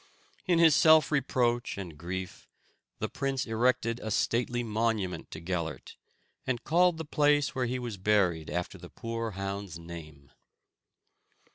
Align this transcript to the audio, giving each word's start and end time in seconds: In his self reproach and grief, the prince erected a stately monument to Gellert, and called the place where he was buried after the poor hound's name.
In 0.47 0.57
his 0.57 0.75
self 0.75 1.11
reproach 1.11 1.77
and 1.77 1.95
grief, 1.95 2.47
the 2.97 3.07
prince 3.07 3.45
erected 3.45 3.99
a 3.99 4.09
stately 4.09 4.63
monument 4.63 5.29
to 5.29 5.39
Gellert, 5.39 5.95
and 6.47 6.63
called 6.63 6.97
the 6.97 7.05
place 7.05 7.53
where 7.53 7.67
he 7.67 7.77
was 7.77 7.97
buried 7.97 8.49
after 8.49 8.79
the 8.79 8.89
poor 8.89 9.33
hound's 9.33 9.77
name. 9.77 10.31